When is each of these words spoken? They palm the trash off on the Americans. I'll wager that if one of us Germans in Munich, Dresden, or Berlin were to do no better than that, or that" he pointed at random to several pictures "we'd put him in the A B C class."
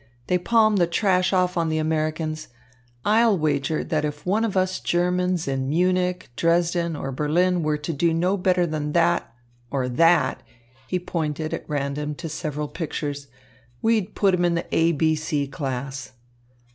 They 0.25 0.39
palm 0.39 0.77
the 0.77 0.87
trash 0.87 1.31
off 1.31 1.55
on 1.57 1.69
the 1.69 1.77
Americans. 1.77 2.47
I'll 3.05 3.37
wager 3.37 3.83
that 3.83 4.03
if 4.03 4.25
one 4.25 4.43
of 4.43 4.57
us 4.57 4.79
Germans 4.79 5.47
in 5.47 5.69
Munich, 5.69 6.29
Dresden, 6.35 6.95
or 6.95 7.11
Berlin 7.11 7.61
were 7.61 7.77
to 7.77 7.93
do 7.93 8.11
no 8.11 8.35
better 8.35 8.65
than 8.65 8.93
that, 8.93 9.31
or 9.69 9.87
that" 9.87 10.41
he 10.87 10.97
pointed 10.97 11.53
at 11.53 11.69
random 11.69 12.15
to 12.15 12.29
several 12.29 12.67
pictures 12.67 13.27
"we'd 13.83 14.15
put 14.15 14.33
him 14.33 14.43
in 14.43 14.55
the 14.55 14.65
A 14.75 14.91
B 14.91 15.13
C 15.15 15.47
class." 15.47 16.13